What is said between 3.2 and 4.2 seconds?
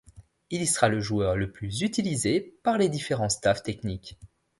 staffs technique.